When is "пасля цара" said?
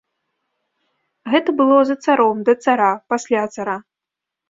3.15-3.77